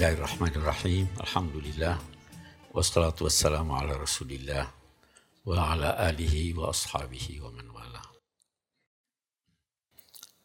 [0.00, 1.12] Bismillahirrahmanirrahim.
[1.20, 2.00] Alhamdulillah.
[2.72, 4.64] Wassalatu wassalamu ala rasulillah.
[5.44, 8.00] Wa ala alihi wa ashabihi wa man wala.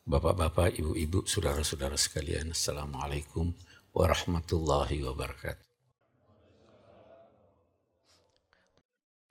[0.04, 2.52] Bapak-bapak, ibu-ibu, saudara-saudara sekalian.
[2.52, 3.56] Assalamualaikum
[3.96, 5.68] warahmatullahi wabarakatuh.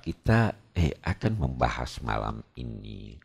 [0.09, 3.21] Kita eh, akan membahas malam ini.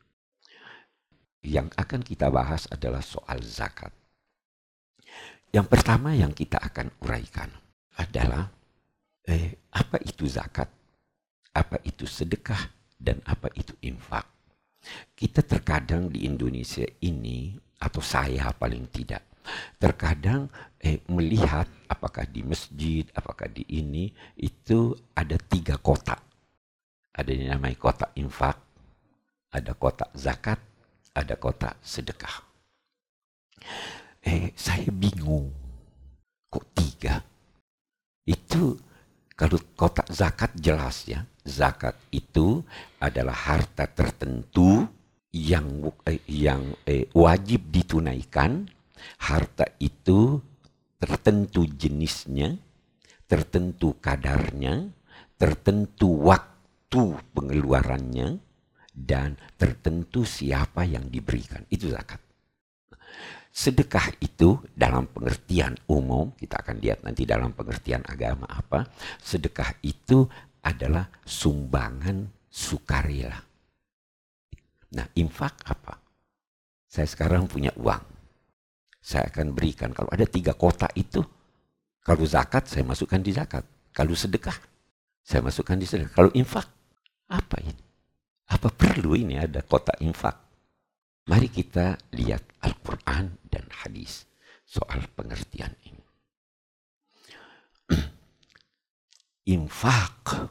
[1.48, 3.96] Yang akan kita bahas adalah soal zakat.
[5.50, 7.50] Yang pertama yang kita akan uraikan
[7.98, 8.46] adalah
[9.26, 10.70] eh, apa itu zakat,
[11.50, 14.30] apa itu sedekah, dan apa itu infak.
[15.18, 19.42] Kita terkadang di Indonesia ini, atau saya paling tidak,
[19.82, 26.22] terkadang eh, melihat apakah di masjid, apakah di ini, itu ada tiga kotak.
[27.10, 28.58] Ada yang namanya kotak infak,
[29.50, 30.62] ada kotak zakat,
[31.18, 32.46] ada kotak sedekah
[34.30, 35.50] eh saya bingung.
[36.54, 37.18] Kok tiga?
[38.30, 38.78] Itu
[39.34, 41.26] kalau kotak zakat jelas ya.
[41.42, 42.62] Zakat itu
[43.02, 44.86] adalah harta tertentu
[45.34, 48.70] yang eh, yang eh, wajib ditunaikan.
[49.18, 50.38] Harta itu
[51.00, 52.54] tertentu jenisnya,
[53.26, 54.92] tertentu kadarnya,
[55.40, 58.44] tertentu waktu pengeluarannya,
[58.92, 61.64] dan tertentu siapa yang diberikan.
[61.72, 62.29] Itu zakat.
[63.60, 68.88] Sedekah itu dalam pengertian umum, kita akan lihat nanti dalam pengertian agama apa,
[69.20, 70.24] sedekah itu
[70.64, 73.36] adalah sumbangan sukarela.
[74.96, 76.00] Nah, infak apa?
[76.88, 78.00] Saya sekarang punya uang.
[79.04, 81.20] Saya akan berikan, kalau ada tiga kota itu,
[82.00, 83.68] kalau zakat saya masukkan di zakat.
[83.92, 84.56] Kalau sedekah,
[85.20, 86.16] saya masukkan di sedekah.
[86.16, 86.64] Kalau infak,
[87.28, 87.84] apa ini?
[88.56, 90.49] Apa perlu ini ada kota infak?
[91.30, 94.26] Mari kita lihat Al-Quran dan hadis
[94.66, 96.06] soal pengertian ini.
[99.54, 100.50] Infak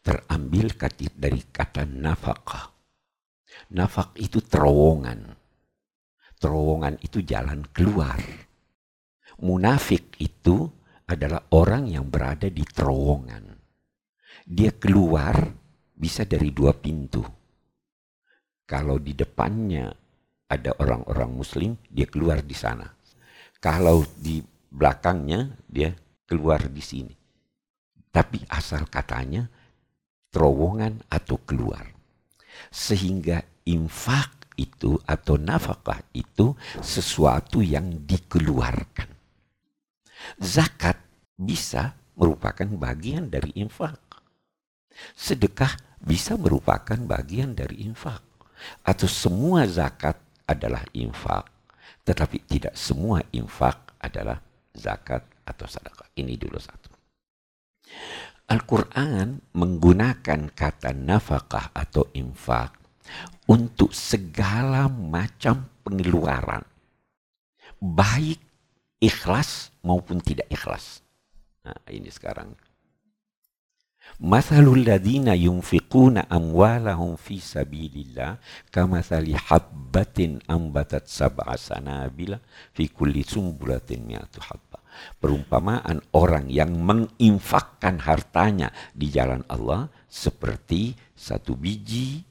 [0.00, 0.72] terambil
[1.12, 2.72] dari kata nafkah.
[3.76, 5.36] Nafak itu terowongan.
[6.40, 8.24] Terowongan itu jalan keluar.
[9.44, 10.64] Munafik itu
[11.04, 13.52] adalah orang yang berada di terowongan.
[14.48, 15.44] Dia keluar
[15.92, 17.39] bisa dari dua pintu
[18.70, 19.90] kalau di depannya
[20.46, 22.86] ada orang-orang muslim, dia keluar di sana.
[23.58, 24.38] Kalau di
[24.70, 25.90] belakangnya, dia
[26.22, 27.10] keluar di sini.
[28.14, 29.50] Tapi asal katanya
[30.30, 31.82] terowongan atau keluar.
[32.70, 39.10] Sehingga infak itu atau nafkah itu sesuatu yang dikeluarkan.
[40.38, 40.98] Zakat
[41.34, 43.98] bisa merupakan bagian dari infak.
[45.18, 48.29] Sedekah bisa merupakan bagian dari infak
[48.84, 51.46] atau semua zakat adalah infak,
[52.02, 54.40] tetapi tidak semua infak adalah
[54.74, 56.08] zakat atau sedekah.
[56.16, 56.90] Ini dulu satu.
[58.50, 62.74] Al-Quran menggunakan kata nafkah atau infak
[63.46, 66.66] untuk segala macam pengeluaran.
[67.78, 68.42] Baik
[68.98, 71.02] ikhlas maupun tidak ikhlas.
[71.62, 72.52] Nah, ini sekarang
[74.18, 78.42] Mathalul ladina yunfiquna amwalahum fi sabilillah
[78.74, 82.42] kamathali habbatin ambatat sab'a sanabila
[82.74, 84.82] fi kulli sumbulatin mi'atu habba.
[85.22, 92.26] Perumpamaan orang yang menginfakkan hartanya di jalan Allah seperti satu biji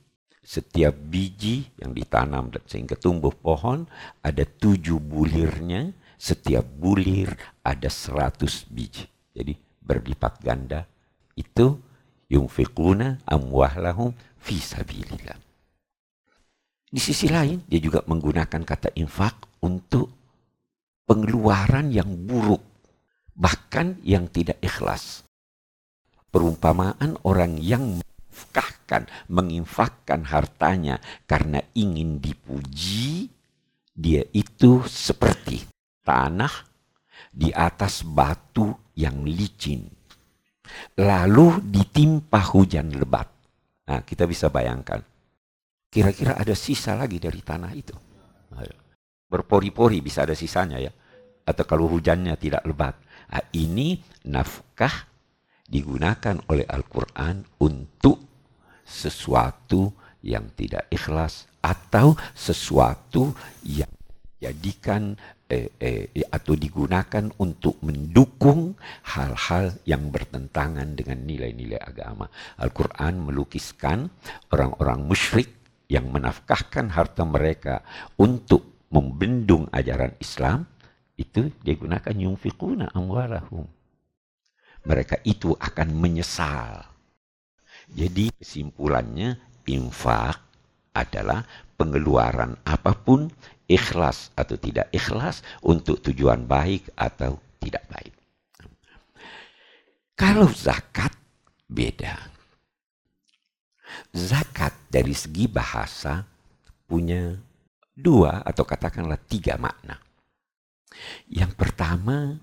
[0.49, 3.85] setiap biji yang ditanam sehingga tumbuh pohon
[4.25, 10.89] ada tujuh bulirnya setiap bulir ada seratus biji jadi berlipat ganda
[11.39, 11.79] itu
[12.27, 15.39] yunfiquna amwahlahum fi sabilillah.
[16.89, 20.11] Di sisi lain dia juga menggunakan kata infak untuk
[21.07, 22.61] pengeluaran yang buruk
[23.39, 25.23] bahkan yang tidak ikhlas.
[26.29, 33.31] Perumpamaan orang yang menginfakkan, menginfakkan hartanya karena ingin dipuji,
[33.95, 35.65] dia itu seperti
[36.05, 36.51] tanah
[37.33, 39.98] di atas batu yang licin
[40.97, 43.27] lalu ditimpa hujan lebat.
[43.89, 45.01] Nah, kita bisa bayangkan.
[45.89, 47.95] Kira-kira ada sisa lagi dari tanah itu.
[49.29, 50.93] Berpori-pori bisa ada sisanya ya.
[51.45, 52.95] Atau kalau hujannya tidak lebat.
[53.29, 53.97] Nah, ini
[54.29, 55.09] nafkah
[55.65, 58.25] digunakan oleh Al-Quran untuk
[58.85, 59.93] sesuatu
[60.25, 63.33] yang tidak ikhlas atau sesuatu
[63.65, 63.89] yang
[64.39, 65.19] jadikan
[65.51, 68.79] eh, eh, atau digunakan untuk mendukung
[69.15, 72.31] hal-hal yang bertentangan dengan nilai-nilai agama.
[72.63, 74.07] Al-Quran melukiskan
[74.55, 75.49] orang-orang musyrik
[75.91, 77.83] yang menafkahkan harta mereka
[78.15, 80.65] untuk membendung ajaran Islam
[81.19, 83.67] itu dia gunakan yunfiquna amwalahum.
[84.87, 86.87] Mereka itu akan menyesal.
[87.91, 89.35] Jadi kesimpulannya
[89.67, 90.39] infak
[90.95, 91.43] adalah
[91.75, 93.27] pengeluaran apa pun
[93.69, 98.13] ikhlas atau tidak ikhlas untuk tujuan baik atau tidak baik.
[100.17, 101.13] Kalau zakat
[101.69, 102.17] beda.
[104.09, 106.25] Zakat dari segi bahasa
[106.89, 107.37] punya
[107.93, 110.01] dua atau katakanlah tiga makna.
[111.29, 112.35] Yang pertama,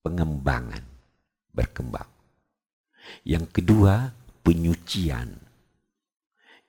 [0.00, 0.84] pengembangan,
[1.50, 2.08] berkembang.
[3.26, 5.34] Yang kedua, penyucian.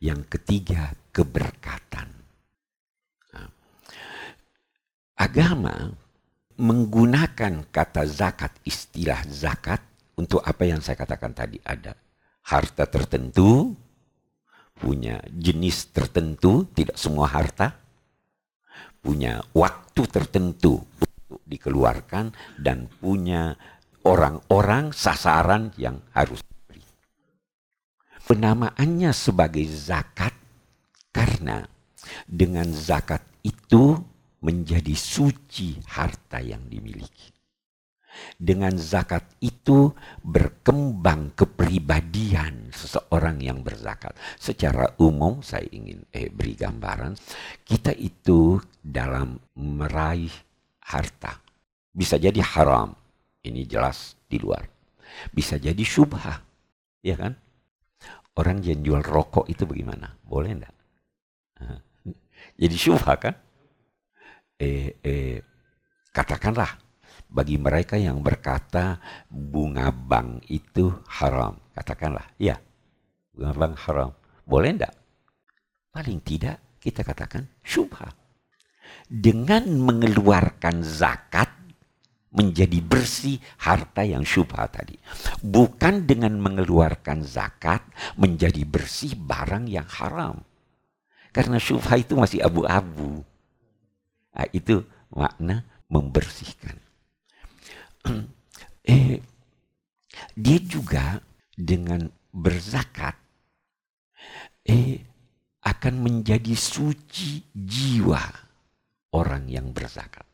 [0.01, 2.09] Yang ketiga, keberkatan.
[3.31, 3.49] Nah,
[5.35, 5.91] agama
[6.55, 9.83] menggunakan kata zakat, istilah zakat,
[10.15, 11.91] untuk apa yang saya katakan tadi ada
[12.47, 13.75] harta tertentu,
[14.71, 17.75] punya jenis tertentu, tidak semua harta,
[19.03, 23.59] punya waktu tertentu untuk dikeluarkan dan punya
[24.07, 26.87] orang-orang sasaran yang harus diberi.
[28.23, 30.31] Penamaannya sebagai zakat
[31.11, 31.67] karena
[32.23, 34.14] dengan zakat itu
[34.45, 37.33] menjadi suci harta yang dimiliki.
[38.39, 39.91] Dengan zakat itu
[40.23, 44.15] berkembang kepribadian seseorang yang berzakat.
[44.39, 47.11] Secara umum saya ingin eh, beri gambaran,
[47.67, 50.31] kita itu dalam meraih
[50.87, 51.43] harta
[51.95, 52.91] bisa jadi haram.
[53.39, 54.67] Ini jelas di luar.
[55.31, 56.43] Bisa jadi syubha.
[56.99, 57.39] Ya kan?
[58.35, 60.11] Orang yang jual rokok itu bagaimana?
[60.27, 60.75] Boleh enggak?
[62.59, 63.35] Jadi syubha kan?
[64.55, 65.43] Eh, eh,
[66.15, 66.79] katakanlah
[67.27, 71.59] bagi mereka yang berkata bunga bank itu haram.
[71.75, 72.55] Katakanlah, ya,
[73.35, 74.11] bunga bank haram.
[74.47, 74.95] Boleh enggak?
[75.91, 78.07] Paling tidak kita katakan syubha.
[79.11, 81.51] Dengan mengeluarkan zakat
[82.35, 84.95] menjadi bersih harta yang syubha tadi.
[85.43, 87.83] Bukan dengan mengeluarkan zakat
[88.19, 90.43] menjadi bersih barang yang haram.
[91.31, 93.23] Karena syubha itu masih abu-abu.
[94.35, 94.83] Nah, itu
[95.15, 96.75] makna membersihkan.
[98.91, 99.23] eh,
[100.35, 101.23] dia juga
[101.55, 102.03] dengan
[102.35, 103.15] berzakat
[104.67, 104.99] eh,
[105.63, 108.21] akan menjadi suci jiwa
[109.15, 110.27] orang yang berzakat.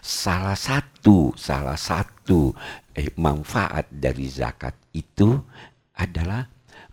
[0.00, 2.54] Salah satu, salah satu
[2.96, 5.34] eh, manfaat dari zakat itu
[5.98, 6.46] adalah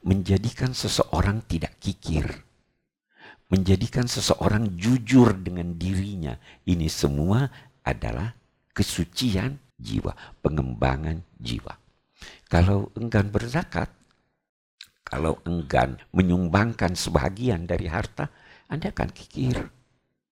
[0.04, 2.51] menjadikan seseorang tidak kikir.
[3.52, 6.40] Menjadikan seseorang jujur dengan dirinya.
[6.64, 7.52] Ini semua
[7.84, 8.32] adalah
[8.72, 11.76] kesucian jiwa, pengembangan jiwa.
[12.48, 13.92] Kalau enggan berzakat,
[15.04, 18.32] kalau enggan menyumbangkan sebagian dari harta,
[18.72, 19.60] Anda akan kikir.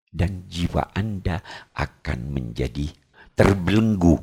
[0.09, 1.43] Dan jiwa Anda
[1.75, 2.87] akan menjadi
[3.35, 4.17] terbelenggu.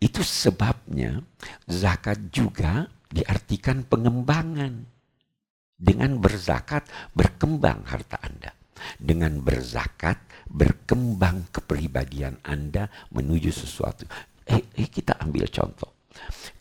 [0.00, 1.20] Itu sebabnya
[1.68, 4.93] zakat juga diartikan pengembangan.
[5.74, 8.54] Dengan berzakat berkembang harta Anda.
[8.96, 14.06] Dengan berzakat berkembang kepribadian Anda menuju sesuatu.
[14.44, 15.90] Eh, eh, kita ambil contoh.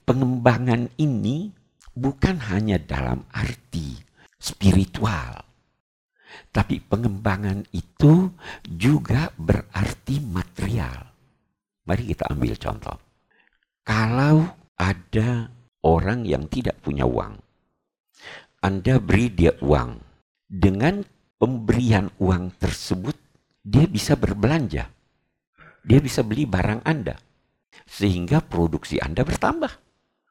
[0.03, 1.51] Pengembangan ini
[1.93, 3.95] bukan hanya dalam arti
[4.39, 5.45] spiritual,
[6.51, 8.33] tapi pengembangan itu
[8.65, 11.01] juga berarti material.
[11.83, 12.97] Mari kita ambil contoh.
[13.83, 14.47] Kalau
[14.79, 15.51] ada
[15.83, 17.39] orang yang tidak punya uang,
[18.63, 19.99] Anda beri dia uang.
[20.47, 21.03] Dengan
[21.35, 23.19] pemberian uang tersebut,
[23.59, 24.87] dia bisa berbelanja.
[25.83, 27.19] Dia bisa beli barang Anda.
[27.83, 29.71] Sehingga produksi Anda bertambah.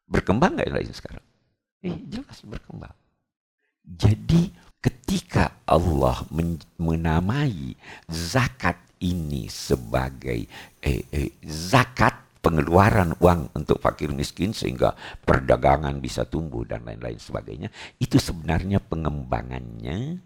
[0.08, 1.24] Berkembang nggak lain sekarang?
[1.84, 2.96] Eh, jelas berkembang.
[3.84, 4.48] Jadi
[4.80, 6.24] ketika Allah
[6.80, 7.76] menamai
[8.08, 10.46] zakat ini sebagai
[10.80, 17.70] eh, eh, zakat pengeluaran uang untuk fakir miskin sehingga perdagangan bisa tumbuh dan lain-lain sebagainya
[18.02, 20.18] itu sebenarnya pengembangannya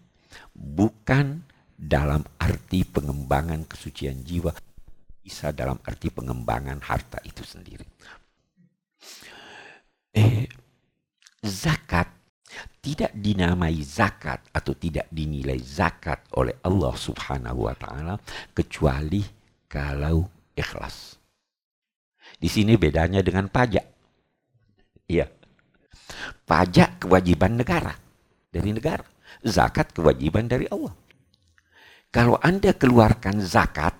[0.51, 1.45] bukan
[1.77, 4.49] dalam arti pengembangan kesucian jiwa,
[5.21, 7.85] bisa dalam arti pengembangan harta itu sendiri.
[10.17, 10.49] Eh,
[11.45, 12.17] zakat
[12.81, 18.15] tidak dinamai zakat atau tidak dinilai zakat oleh Allah Subhanahu wa taala
[18.55, 19.21] kecuali
[19.69, 20.25] kalau
[20.57, 21.19] ikhlas.
[22.37, 23.85] Di sini bedanya dengan pajak.
[25.09, 25.25] Iya.
[26.45, 27.91] Pajak kewajiban negara
[28.53, 29.03] dari negara,
[29.41, 30.93] zakat kewajiban dari Allah.
[32.13, 33.97] Kalau Anda keluarkan zakat,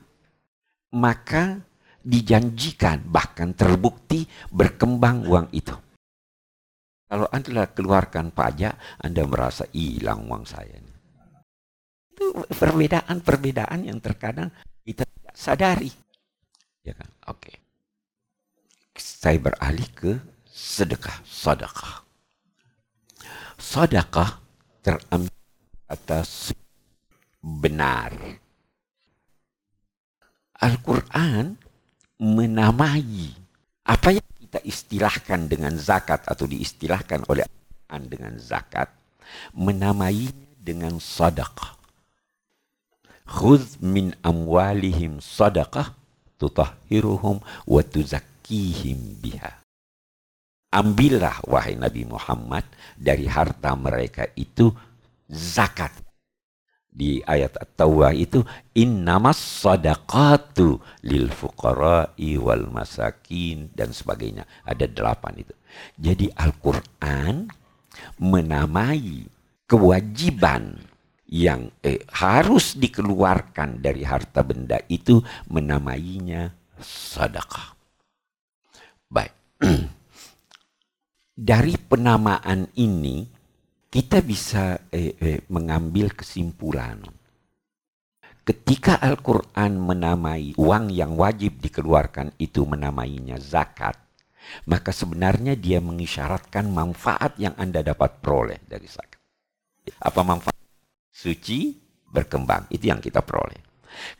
[0.96, 1.60] maka
[2.00, 5.76] dijanjikan bahkan terbukti berkembang uang itu.
[7.08, 10.80] Kalau Anda keluarkan pajak, Anda merasa hilang uang saya.
[12.12, 14.52] Itu perbedaan-perbedaan yang terkadang
[14.84, 15.92] kita tidak sadari.
[16.84, 17.12] Ya kan?
[17.28, 17.52] Oke.
[17.52, 17.67] Okay.
[18.98, 20.18] Saya beralih ke
[20.50, 22.02] sedekah, sedekah.
[23.58, 24.42] Sedekah
[24.82, 25.34] terambil
[25.86, 26.54] atas
[27.42, 28.14] benar.
[30.58, 31.54] Al-Quran
[32.18, 33.30] menamai
[33.86, 38.90] apa yang kita istilahkan dengan zakat atau diistilahkan oleh Al-Quran dengan zakat,
[39.54, 41.78] menamai dengan sadaqah.
[43.28, 45.94] Khudh min amwalihim sadaqah
[46.42, 47.82] tutahhiruhum wa
[48.48, 49.52] tuzakkihim biha.
[50.72, 52.64] Ambillah wahai Nabi Muhammad
[52.96, 54.72] dari harta mereka itu
[55.28, 55.92] zakat
[56.98, 58.42] di ayat At-Taubah itu
[58.74, 64.44] innamas sadaqatu lil fuqara'i wal masakin dan sebagainya.
[64.68, 65.54] Ada delapan itu.
[65.96, 67.48] Jadi Al-Quran
[68.20, 69.24] menamai
[69.70, 70.74] kewajiban
[71.28, 76.52] yang eh, harus dikeluarkan dari harta benda itu menamainya
[76.82, 77.77] sadaqah.
[79.08, 79.34] Baik.
[81.38, 83.22] dari penamaan ini
[83.88, 86.98] kita bisa eh, eh, mengambil kesimpulan.
[88.42, 94.00] Ketika Al-Quran menamai uang yang wajib dikeluarkan itu menamainya zakat,
[94.72, 99.20] maka sebenarnya dia mengisyaratkan manfaat yang Anda dapat peroleh dari zakat.
[100.00, 100.56] Apa manfaat?
[101.12, 101.76] Suci,
[102.08, 102.72] berkembang.
[102.72, 103.60] Itu yang kita peroleh.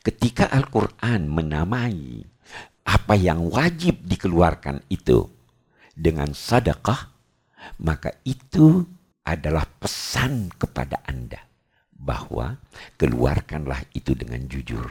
[0.04, 2.20] Ketika Al-Quran menamai
[2.88, 5.28] apa yang wajib dikeluarkan itu
[5.92, 7.12] dengan sadaqah,
[7.84, 8.88] maka itu
[9.28, 11.44] adalah pesan kepada Anda
[11.92, 12.56] bahwa
[12.96, 14.88] keluarkanlah itu dengan jujur.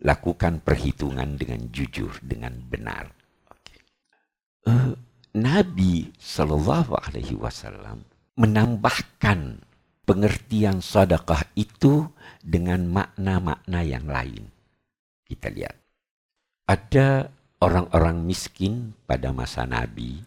[0.00, 3.12] Lakukan perhitungan dengan jujur, dengan benar.
[4.64, 4.96] Eh,
[5.36, 8.06] Nabi Shallallahu Alaihi Wasallam
[8.40, 9.60] menambahkan
[10.08, 12.08] pengertian sedekah itu
[12.40, 14.48] dengan makna-makna yang lain.
[15.28, 15.76] Kita lihat.
[16.64, 17.28] Ada
[17.60, 20.24] orang-orang miskin pada masa Nabi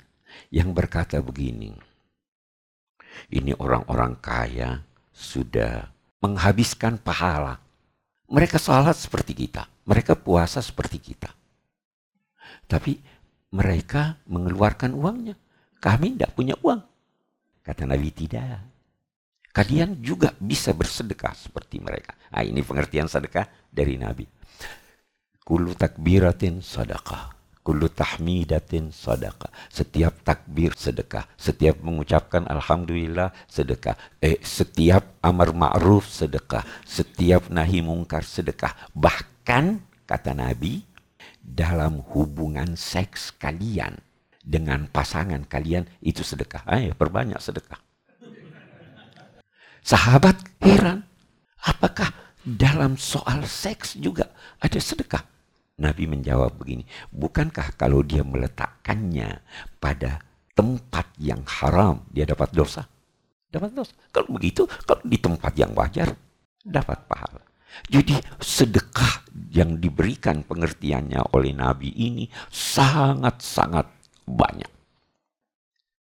[0.54, 1.74] yang berkata begini,
[3.34, 5.90] ini orang-orang kaya sudah
[6.22, 7.60] menghabiskan pahala.
[8.30, 11.30] Mereka salat seperti kita, mereka puasa seperti kita.
[12.66, 12.98] Tapi
[13.54, 15.36] mereka mengeluarkan uangnya.
[15.78, 16.82] Kami tidak punya uang.
[17.62, 18.64] Kata Nabi tidak.
[19.54, 22.18] Kalian juga bisa bersedekah seperti mereka.
[22.34, 24.26] Nah, ini pengertian sedekah dari Nabi.
[25.44, 27.34] Kulu takbiratin sedekah.
[27.64, 29.48] Kullu tahmidatin sadaqah.
[29.72, 31.24] Setiap takbir sedekah.
[31.40, 33.96] Setiap mengucapkan alhamdulillah sedekah.
[34.20, 36.68] Eh, setiap amar ma'ruf sedekah.
[36.84, 38.76] Setiap nahi mungkar sedekah.
[38.92, 40.84] Bahkan kata Nabi
[41.40, 43.96] dalam hubungan seks kalian
[44.44, 46.68] dengan pasangan kalian itu sedekah.
[46.68, 47.80] Ayo perbanyak sedekah.
[49.84, 51.08] Sahabat heran,
[51.64, 52.12] apakah
[52.44, 54.28] dalam soal seks juga
[54.60, 55.33] ada sedekah?
[55.74, 59.42] Nabi menjawab begini, bukankah kalau dia meletakkannya
[59.82, 60.22] pada
[60.54, 62.86] tempat yang haram, dia dapat dosa?
[63.50, 63.94] Dapat dosa.
[64.14, 66.14] Kalau begitu, kalau di tempat yang wajar,
[66.62, 67.42] dapat pahala.
[67.90, 73.90] Jadi sedekah yang diberikan pengertiannya oleh Nabi ini sangat-sangat
[74.30, 74.70] banyak.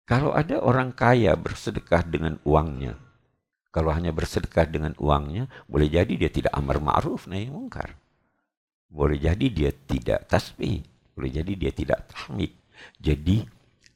[0.05, 3.01] Kalau ada orang kaya bersedekah dengan uangnya,
[3.73, 7.97] kalau hanya bersedekah dengan uangnya, boleh jadi dia tidak amar ma'ruf nahi mungkar.
[8.93, 10.85] Boleh jadi dia tidak tasbih,
[11.17, 12.53] boleh jadi dia tidak tahmid.
[13.01, 13.41] Jadi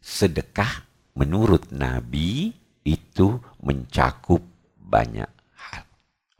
[0.00, 0.88] sedekah
[1.20, 2.48] menurut Nabi
[2.80, 4.40] itu mencakup
[4.80, 5.84] banyak hal.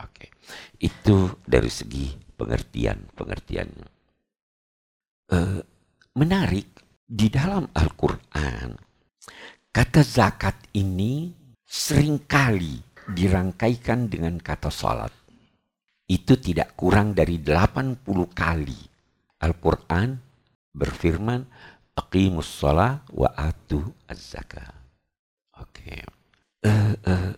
[0.01, 0.33] Oke.
[0.81, 3.89] Itu dari segi pengertian-pengertiannya.
[5.27, 5.59] Uh,
[6.17, 6.71] menarik
[7.03, 8.79] di dalam Al-Qur'an
[9.75, 11.35] kata zakat ini
[11.67, 12.79] sering kali
[13.11, 15.11] dirangkaikan dengan kata salat
[16.07, 18.81] itu tidak kurang dari 80 kali
[19.43, 20.17] Al-Quran
[20.71, 21.43] berfirman
[21.97, 24.71] aqimus shalah wa atu az-zakah.
[25.61, 25.83] Oke.
[25.83, 26.01] Okay.
[26.67, 27.33] Uh, eh, uh, eh,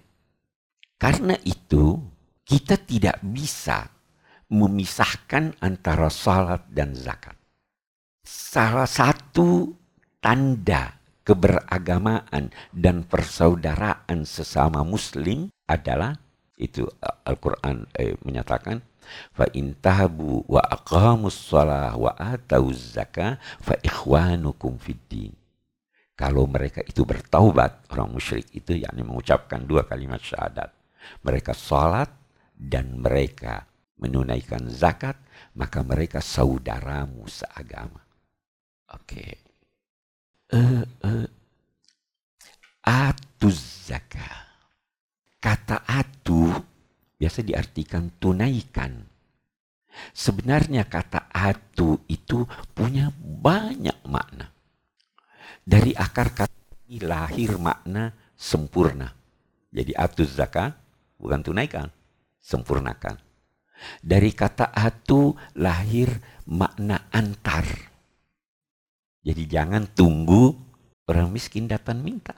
[0.99, 2.01] karena itu
[2.43, 3.87] kita tidak bisa
[4.49, 7.37] memisahkan antara salat dan zakat.
[8.25, 9.73] Salah satu
[10.19, 16.17] tanda keberagamaan dan persaudaraan sesama muslim adalah
[16.59, 16.85] itu
[17.25, 18.83] Al-Qur'an eh, menyatakan
[19.33, 25.33] fa intahabu wa aqamus shalah wa atauz zakah fa ikhwanukum fiddin.
[26.19, 30.75] Kalau mereka itu bertaubat, orang musyrik itu yakni mengucapkan dua kalimat syahadat.
[31.23, 32.11] Mereka salat
[32.59, 33.71] dan mereka
[34.03, 35.15] menunaikan zakat,
[35.55, 38.03] maka mereka saudaramu seagama.
[38.99, 39.07] Oke.
[39.07, 39.33] Okay.
[40.49, 41.27] Uh, eh, uh,
[42.83, 44.48] atuz zakah
[45.39, 46.51] Kata atu
[47.19, 49.07] biasa diartikan tunaikan.
[50.15, 54.51] Sebenarnya kata atu itu punya banyak makna.
[55.63, 56.59] Dari akar kata
[57.03, 59.11] lahir makna sempurna.
[59.69, 60.75] Jadi atu zakat
[61.19, 61.87] bukan tunaikan,
[62.41, 63.19] sempurnakan.
[64.03, 66.11] Dari kata atu lahir
[66.51, 67.67] makna antar.
[69.23, 70.57] Jadi jangan tunggu
[71.07, 72.35] orang miskin datang minta.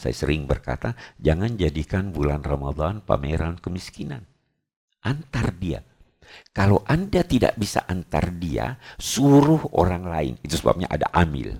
[0.00, 4.24] Saya sering berkata, jangan jadikan bulan Ramadan pameran kemiskinan.
[5.04, 5.84] Antar dia.
[6.56, 10.34] Kalau Anda tidak bisa antar dia, suruh orang lain.
[10.40, 11.52] Itu sebabnya ada amil.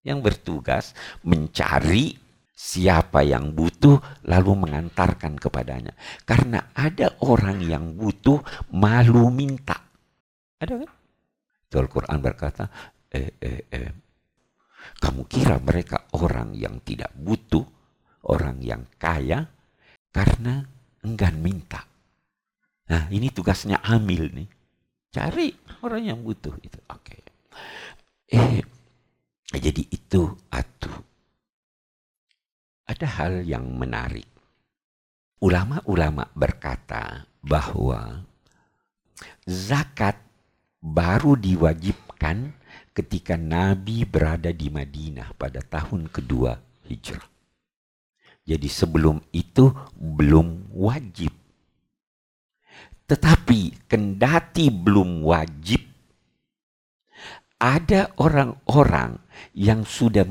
[0.00, 0.84] Yang bertugas
[1.20, 2.16] mencari
[2.56, 5.92] siapa yang butuh lalu mengantarkan kepadanya.
[6.24, 8.40] Karena ada orang yang butuh
[8.72, 9.76] malu minta.
[10.56, 10.90] Ada kan?
[11.70, 12.72] Al-Quran berkata,
[13.12, 13.92] eh, eh, eh,
[15.00, 17.64] kamu kira mereka orang yang tidak butuh,
[18.28, 19.48] orang yang kaya,
[20.10, 20.66] karena
[21.04, 21.86] enggan minta.
[22.90, 24.48] Nah, ini tugasnya amil nih.
[25.10, 25.50] Cari
[25.82, 26.78] orang yang butuh itu.
[26.90, 27.18] Oke.
[27.18, 27.20] Okay.
[28.30, 28.62] Eh,
[29.58, 30.22] jadi itu
[30.54, 30.90] atu.
[32.86, 34.26] Ada hal yang menarik.
[35.40, 38.22] Ulama-ulama berkata bahwa
[39.48, 40.20] zakat
[40.78, 42.54] baru diwajibkan
[42.90, 47.26] ketika Nabi berada di Madinah pada tahun kedua hijrah.
[48.44, 51.30] Jadi sebelum itu belum wajib
[53.10, 55.82] tetapi kendati belum wajib,
[57.58, 59.18] ada orang-orang
[59.50, 60.22] yang sudah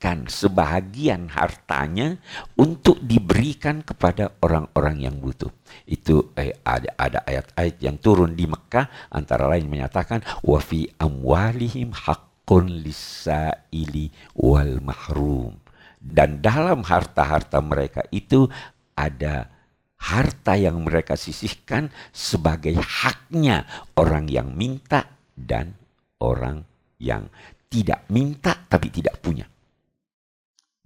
[0.00, 2.16] menyisihkan sebahagian hartanya
[2.56, 5.52] untuk diberikan kepada orang-orang yang butuh.
[5.84, 11.92] Itu eh, ada ada ayat-ayat yang turun di Mekah antara lain menyatakan wa fi amwalihim
[11.92, 15.60] haqqun lisaili wal mahrum.
[16.00, 18.48] Dan dalam harta-harta mereka itu
[18.96, 19.52] ada
[20.00, 23.68] harta yang mereka sisihkan sebagai haknya
[24.00, 25.04] orang yang minta
[25.36, 25.76] dan
[26.24, 26.64] orang
[26.96, 27.28] yang
[27.68, 29.49] tidak minta tapi tidak punya.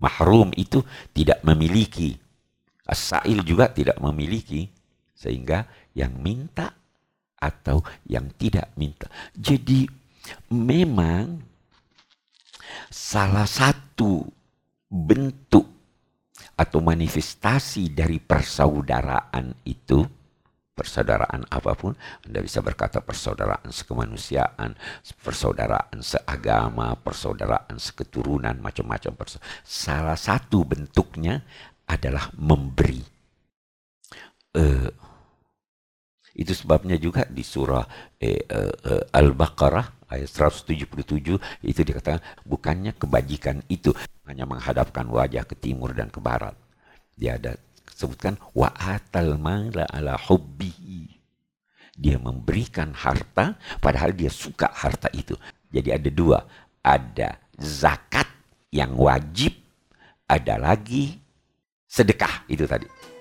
[0.05, 0.85] Mahrum itu
[1.17, 2.13] tidak memiliki.
[2.85, 4.69] As-sa'il juga tidak memiliki.
[5.17, 5.65] Sehingga
[5.97, 6.69] yang minta
[7.41, 9.09] atau yang tidak minta.
[9.33, 9.89] Jadi
[10.53, 11.41] memang
[12.93, 14.25] salah satu
[14.89, 15.65] bentuk
[16.55, 20.05] atau manifestasi dari persaudaraan itu,
[20.75, 21.95] persaudaraan apa pun,
[22.27, 24.75] Anda bisa berkata persaudaraan sekemanusiaan,
[25.23, 29.15] persaudaraan seagama, persaudaraan seketurunan, macam-macam.
[29.63, 31.47] Salah satu bentuknya
[31.87, 33.01] adalah memberi.
[34.55, 34.91] Uh,
[36.35, 37.87] itu sebabnya juga di surah
[38.19, 43.95] eh, uh, uh, Al-Baqarah ayat 177 itu dikatakan bukannya kebajikan itu
[44.27, 46.59] hanya menghadapkan wajah ke timur dan ke barat.
[47.15, 47.55] Dia ada
[47.95, 51.23] sebutkan wa atal mala ala hubbihi.
[51.95, 55.39] Dia memberikan harta padahal dia suka harta itu.
[55.71, 56.39] Jadi ada dua,
[56.83, 58.27] ada zakat
[58.75, 59.55] yang wajib,
[60.27, 61.15] ada lagi
[61.87, 63.14] sedekah itu tadi.